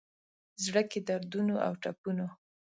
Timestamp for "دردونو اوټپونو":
1.09-2.25